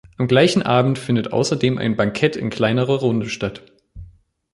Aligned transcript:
Am 0.17 0.27
gleichen 0.27 0.63
Abend 0.63 0.97
findet 0.97 1.31
außerdem 1.31 1.77
ein 1.77 1.95
Bankett 1.95 2.35
in 2.35 2.49
kleinerer 2.49 2.97
Runde 3.01 3.29
statt. 3.29 3.61